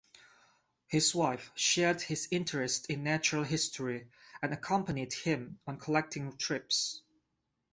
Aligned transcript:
His 0.87 1.13
wife 1.13 1.51
shared 1.53 2.01
his 2.01 2.27
interest 2.31 2.87
in 2.89 3.03
natural 3.03 3.43
history, 3.43 4.09
and 4.41 4.51
accompanied 4.51 5.13
him 5.13 5.59
on 5.67 5.77
collecting 5.77 6.35
trips. 6.37 7.03